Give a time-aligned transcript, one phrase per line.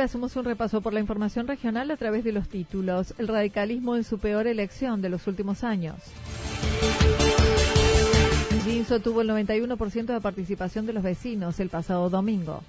[0.00, 3.14] Hacemos un repaso por la información regional a través de los títulos.
[3.18, 5.96] El radicalismo en su peor elección de los últimos años.
[8.64, 12.62] Ginso tuvo el 91% de participación de los vecinos el pasado domingo.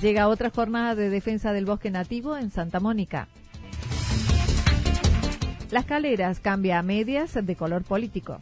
[0.00, 3.28] Llega otra jornada de defensa del bosque nativo en Santa Mónica.
[5.70, 8.38] Las caleras cambia a medias de color político.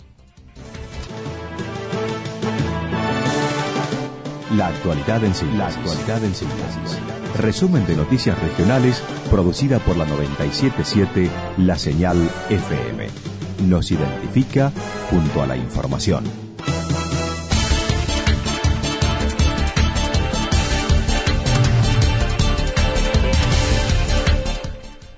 [4.57, 5.79] La actualidad en síntesis.
[6.09, 12.17] La en Resumen de noticias regionales producida por la 977 La Señal
[12.49, 13.07] FM.
[13.69, 14.73] Nos identifica
[15.11, 16.25] junto a la información.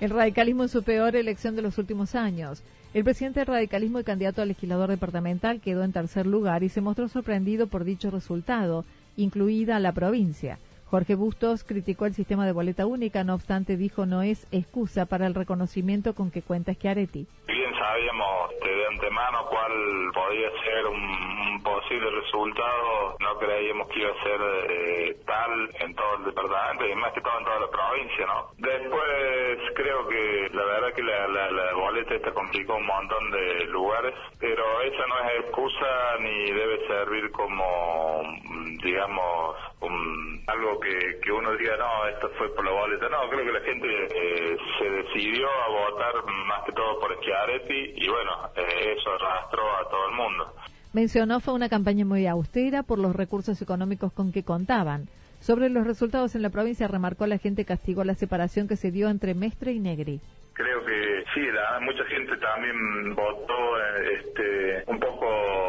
[0.00, 2.64] El radicalismo en su peor elección de los últimos años.
[2.92, 6.80] El presidente del radicalismo y candidato a legislador departamental quedó en tercer lugar y se
[6.80, 8.84] mostró sorprendido por dicho resultado
[9.18, 10.58] incluida la provincia.
[10.86, 15.26] Jorge Bustos criticó el sistema de boleta única, no obstante dijo no es excusa para
[15.26, 17.26] el reconocimiento con que cuenta Schiaretti.
[17.46, 19.72] Bien sabíamos de antemano cuál
[20.14, 21.37] podía ser un,
[21.74, 24.40] posible resultado, no creíamos que iba a ser
[24.70, 28.48] eh, tal en todo el departamento y más que todo en toda la provincia, ¿no?
[28.56, 34.14] Después creo que la verdad que la, la boleta esta complicó un montón de lugares,
[34.40, 38.22] pero esa no es excusa ni debe servir como,
[38.82, 43.08] digamos, un, algo que, que uno diga, no, esto fue por la boleta.
[43.08, 47.92] No, creo que la gente eh, se decidió a votar más que todo por Schiaretti
[47.96, 50.54] y bueno, eh, eso arrastró a todo el mundo.
[50.92, 55.08] Mencionó fue una campaña muy austera por los recursos económicos con que contaban.
[55.40, 59.08] Sobre los resultados en la provincia, remarcó la gente castigó la separación que se dio
[59.08, 60.20] entre Mestre y Negri
[60.58, 63.80] creo que sí, la, mucha gente también votó
[64.18, 65.67] este, un poco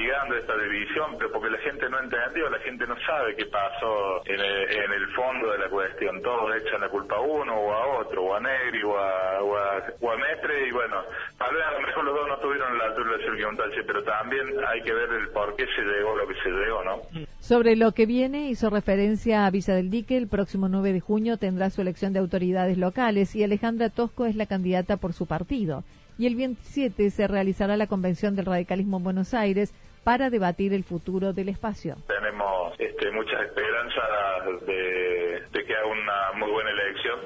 [0.00, 4.22] castigando esta división, pero porque la gente no entendió, la gente no sabe qué pasó
[4.26, 6.22] en el, fondo de la cuestión.
[6.22, 10.16] Todos echan la culpa a uno o a otro, o a Negri o a, o
[10.16, 10.96] Mestre, y bueno,
[11.36, 14.82] tal vez a lo mejor los dos no tuvieron la altura de pero también hay
[14.82, 17.26] que ver el por qué se llegó lo que se llegó, ¿no?
[17.40, 20.16] Sobre lo que viene, hizo referencia a Villa del Dique.
[20.16, 24.36] El próximo 9 de junio tendrá su elección de autoridades locales y Alejandra Tosco es
[24.36, 25.82] la candidata por su partido.
[26.18, 29.72] Y el 27 se realizará la convención del radicalismo en Buenos Aires
[30.04, 31.96] para debatir el futuro del espacio.
[32.06, 37.20] Tenemos este, muchas esperanzas de, de que haga una muy buena elección.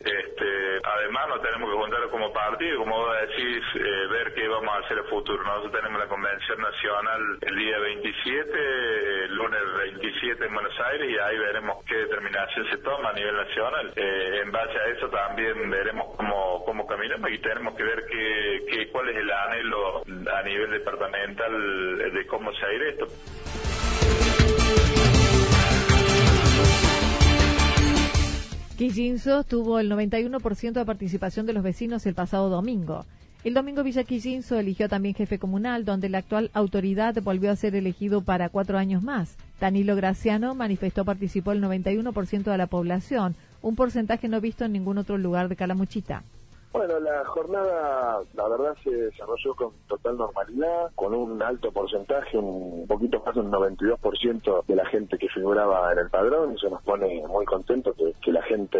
[0.00, 4.72] Este, además nos tenemos que juntar como partido, como vos decís, eh, ver qué vamos
[4.74, 5.42] a hacer el futuro.
[5.42, 9.27] Nosotros tenemos la convención nacional el día 27,
[10.20, 13.92] 17 en Buenos Aires y ahí veremos qué determinación se toma a nivel nacional.
[13.94, 18.64] Eh, en base a eso también veremos cómo, cómo caminamos y tenemos que ver qué,
[18.70, 23.06] qué, cuál es el anhelo a nivel departamental de cómo se aire esto.
[28.76, 33.04] Quillinzo tuvo el 91% de participación de los vecinos el pasado domingo.
[33.44, 37.76] El domingo Villa Quillinzo eligió también jefe comunal, donde la actual autoridad volvió a ser
[37.76, 39.36] elegido para cuatro años más.
[39.60, 44.98] Danilo Graciano manifestó participó el 91% de la población, un porcentaje no visto en ningún
[44.98, 46.22] otro lugar de Calamuchita.
[46.72, 52.86] Bueno, la jornada, la verdad, se desarrolló con total normalidad, con un alto porcentaje, un
[52.86, 56.52] poquito más de un 92% de la gente que figuraba en el padrón.
[56.52, 58.78] Eso nos pone muy contentos que, que, la gente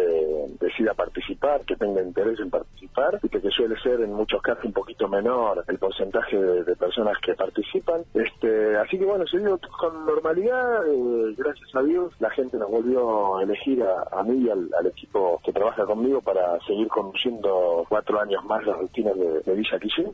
[0.59, 4.73] decida participar, que tenga interés en participar, y que, suele ser en muchos casos un
[4.73, 8.03] poquito menor el porcentaje de, personas que participan.
[8.13, 12.69] Este, así que bueno, se dio con normalidad, eh, gracias a Dios, la gente nos
[12.69, 17.78] volvió a elegir a, mí y al, al equipo que trabaja conmigo para seguir conduciendo
[17.87, 20.11] cuatro años más las rutinas de, Villa Quillín.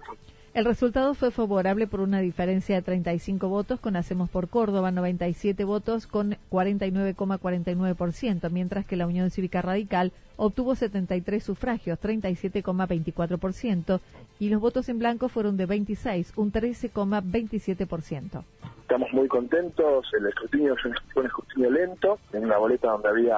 [0.54, 5.66] El resultado fue favorable por una diferencia de 35 votos con Hacemos por Córdoba, 97
[5.66, 14.00] votos con 49,49%, mientras que la Unión Cívica Radical obtuvo 73 sufragios, 37,24%,
[14.40, 18.44] y los votos en blanco fueron de 26, un 13,27%.
[18.82, 20.92] Estamos muy contentos, el escrutinio fue
[21.22, 23.36] un escrutinio lento, en una boleta donde había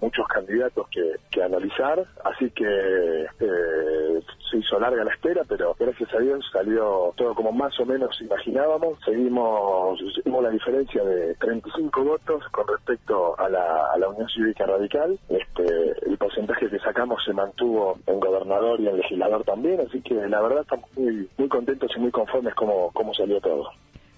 [0.00, 6.18] muchos candidatos que, analizar, así que eh, se hizo larga la espera, pero gracias a
[6.18, 8.98] Dios salió todo como más o menos imaginábamos.
[9.04, 15.18] Seguimos, la diferencia de 35 votos con respecto a la, Unión Cívica Radical.
[15.28, 20.40] Este, porcentaje que sacamos se mantuvo en gobernador y en legislador también, así que la
[20.40, 23.68] verdad estamos muy, muy contentos y muy conformes como, cómo salió todo.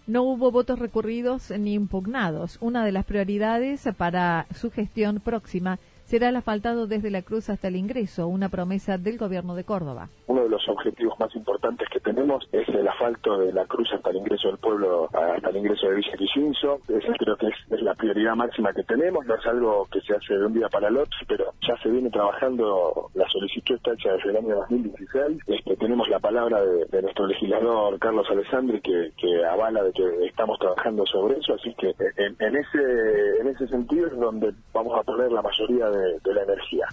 [0.07, 2.59] No hubo votos recurridos ni impugnados.
[2.61, 7.69] Una de las prioridades para su gestión próxima será el asfaltado desde la cruz hasta
[7.69, 10.11] el ingreso, una promesa del gobierno de Córdoba.
[10.27, 14.11] Uno de los objetivos más importantes que tenemos es el asfalto de la cruz hasta
[14.11, 16.81] el ingreso del pueblo, hasta el ingreso de Villa Quisinzo.
[16.89, 20.35] Esa creo que es, la prioridad máxima que tenemos, no es algo que se hace
[20.35, 24.13] de un día para el otro, pero ya se viene trabajando, la solicitud está hecha
[24.13, 25.39] desde el año 2016.
[25.47, 29.13] Este, tenemos la palabra de, nuestro legislador Carlos Alessandri que,
[29.45, 34.17] avala de que estamos trabajando sobre eso, así que en, ese, en ese sentido es
[34.17, 36.87] donde vamos a poner la mayoría de, la energía.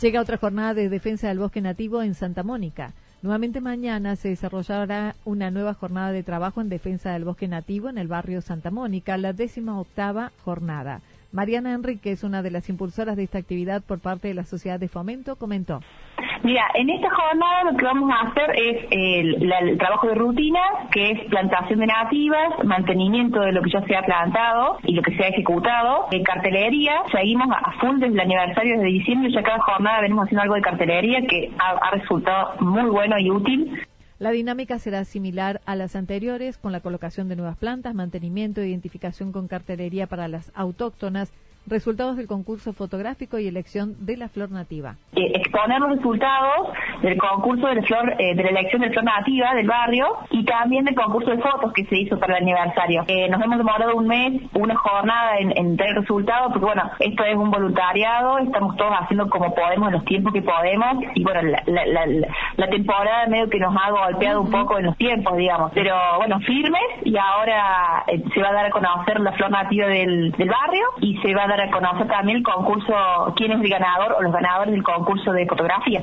[0.00, 2.92] Llega otra jornada de defensa del bosque nativo en Santa Mónica.
[3.20, 7.98] Nuevamente mañana se desarrollará una nueva jornada de trabajo en defensa del bosque nativo en
[7.98, 11.00] el barrio Santa Mónica, la décima octava jornada.
[11.32, 14.78] Mariana Enrique es una de las impulsoras de esta actividad por parte de la Sociedad
[14.78, 15.80] de Fomento, comentó.
[16.42, 21.10] Mira, en esta jornada lo que vamos a hacer es el, trabajo de rutina, que
[21.10, 25.16] es plantación de nativas, mantenimiento de lo que ya se ha plantado y lo que
[25.16, 29.60] se ha ejecutado, en cartelería, seguimos a full desde el aniversario desde diciembre, ya cada
[29.60, 33.86] jornada venimos haciendo algo de cartelería que ha resultado muy bueno y útil.
[34.18, 38.68] La dinámica será similar a las anteriores, con la colocación de nuevas plantas, mantenimiento e
[38.68, 41.32] identificación con cartelería para las autóctonas,
[41.68, 44.96] resultados del concurso fotográfico y elección de la flor nativa.
[45.14, 46.68] Eh, exponer los resultados
[47.02, 50.44] del concurso de la, flor, eh, de la elección de flor nativa del barrio y
[50.44, 53.04] también del concurso de fotos que se hizo para el aniversario.
[53.08, 57.24] Eh, nos hemos demorado un mes, una jornada en, en tener resultados, porque bueno, esto
[57.24, 61.42] es un voluntariado, estamos todos haciendo como podemos en los tiempos que podemos y bueno,
[61.42, 62.06] la, la,
[62.56, 66.38] la, temporada medio que nos ha golpeado un poco en los tiempos, digamos, pero bueno,
[66.40, 70.84] firmes y ahora se va a dar a conocer la flor nativa del, del barrio
[71.00, 72.94] y se va a dar para conocer también el concurso,
[73.36, 76.02] quién es el ganador o los ganadores del concurso de fotografía.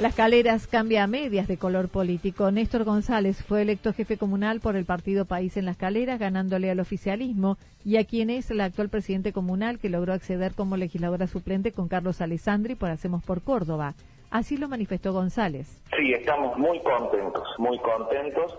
[0.00, 2.50] Las Caleras cambia a medias de color político.
[2.50, 6.80] Néstor González fue electo jefe comunal por el partido País en Las Caleras, ganándole al
[6.80, 11.72] oficialismo, y a quien es el actual presidente comunal que logró acceder como legisladora suplente
[11.72, 13.94] con Carlos Alessandri por Hacemos por Córdoba.
[14.30, 15.80] Así lo manifestó González.
[15.96, 18.54] Sí, estamos muy contentos, muy contentos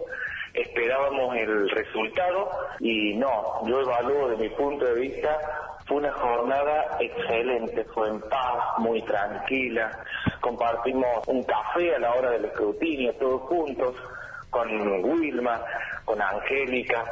[0.57, 2.49] esperábamos el resultado
[2.79, 5.37] y no, yo evalúo de mi punto de vista,
[5.85, 9.91] fue una jornada excelente, fue en paz, muy tranquila,
[10.41, 13.95] compartimos un café a la hora del escrutinio todos juntos,
[14.49, 14.69] con
[15.03, 15.61] Wilma,
[16.05, 17.03] con Angélica,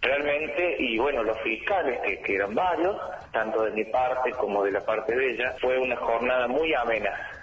[0.00, 2.96] realmente, y bueno, los fiscales, que, que eran varios,
[3.30, 7.37] tanto de mi parte como de la parte de ella, fue una jornada muy amena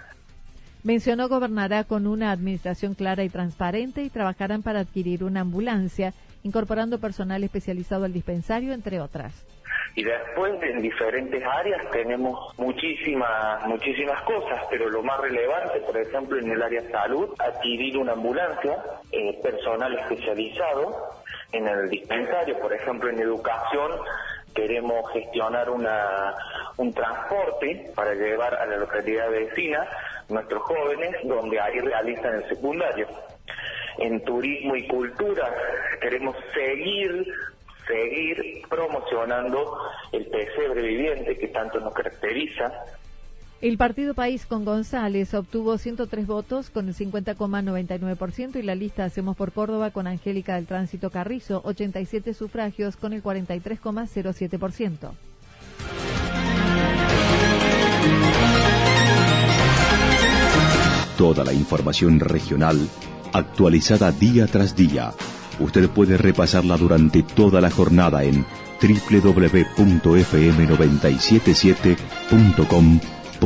[0.86, 6.12] Mencionó gobernará con una administración clara y transparente y trabajarán para adquirir una ambulancia,
[6.44, 9.44] incorporando personal especializado al dispensario, entre otras.
[9.96, 16.38] Y después en diferentes áreas tenemos muchísimas, muchísimas cosas, pero lo más relevante, por ejemplo,
[16.38, 18.78] en el área salud, adquirir una ambulancia,
[19.10, 21.16] eh, personal especializado
[21.50, 23.90] en el dispensario, por ejemplo, en educación,
[24.56, 26.34] queremos gestionar una,
[26.78, 29.86] un transporte para llevar a la localidad vecina
[30.28, 33.06] nuestros jóvenes donde ahí realizan el secundario.
[33.98, 35.54] En turismo y cultura
[36.00, 37.26] queremos seguir
[37.86, 39.78] seguir promocionando
[40.12, 42.72] el pesebre viviente que tanto nos caracteriza.
[43.62, 49.34] El Partido País con González obtuvo 103 votos con el 50,99% y la lista Hacemos
[49.34, 55.10] por Córdoba con Angélica del Tránsito Carrizo 87 sufragios con el 43,07%.
[61.16, 62.78] Toda la información regional
[63.32, 65.14] actualizada día tras día.
[65.60, 68.44] Usted puede repasarla durante toda la jornada en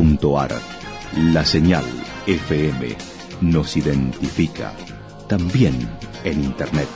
[0.01, 0.51] www.fm977.com.ar.
[1.33, 1.85] La señal
[2.27, 2.97] FM
[3.41, 4.73] nos identifica
[5.29, 5.75] también
[6.25, 6.89] en Internet.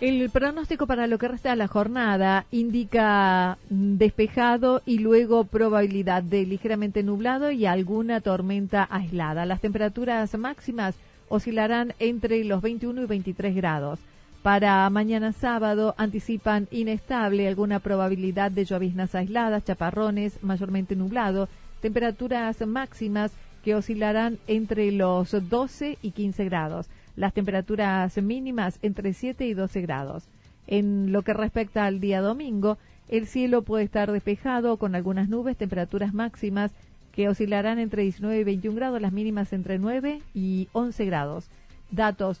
[0.00, 6.46] El pronóstico para lo que resta de la jornada indica despejado y luego probabilidad de
[6.46, 9.44] ligeramente nublado y alguna tormenta aislada.
[9.44, 10.94] Las temperaturas máximas
[11.28, 13.98] oscilarán entre los 21 y 23 grados.
[14.48, 21.50] Para mañana sábado anticipan inestable alguna probabilidad de lloviznas aisladas, chaparrones, mayormente nublado,
[21.82, 23.30] temperaturas máximas
[23.62, 29.82] que oscilarán entre los 12 y 15 grados las temperaturas mínimas entre 7 y 12
[29.82, 30.24] grados.
[30.66, 32.78] En lo que respecta al día domingo,
[33.08, 36.72] el cielo puede estar despejado con algunas nubes, temperaturas máximas
[37.12, 41.50] que oscilarán entre 19 y 21 grados, las mínimas entre 9 y 11 grados.
[41.90, 42.40] Datos